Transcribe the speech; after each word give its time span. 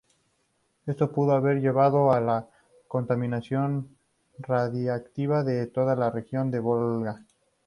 Esto 0.87 1.11
pudo 1.11 1.33
haber 1.33 1.61
llevado 1.61 2.11
a 2.11 2.19
la 2.19 2.47
contaminación 2.87 3.87
radiactiva 4.39 5.43
de 5.43 5.67
toda 5.67 5.95
la 5.95 6.09
región 6.09 6.49
del 6.49 6.61
Volga. 6.61 7.21